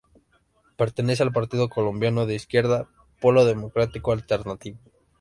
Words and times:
Pertenece 0.77 1.21
al 1.21 1.31
partido 1.31 1.69
Colombiano 1.69 2.25
de 2.25 2.33
izquierda 2.33 2.89
Polo 3.19 3.45
Democrático 3.45 4.11
Alternativo. 4.11 4.79